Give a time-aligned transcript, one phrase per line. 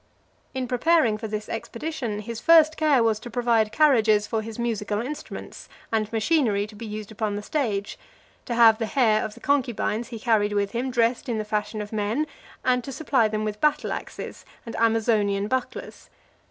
[0.01, 0.49] XLIV.
[0.63, 4.99] In preparing for this expedition, his first care was to provide carriages for his musical
[4.99, 7.99] instruments and machinery to be used upon the stage;
[8.45, 11.83] to have the hair of the concubines he carried with him dressed in the fashion
[11.83, 12.25] of men;
[12.65, 16.09] and to supply them with battle axes, and Amazonian bucklers.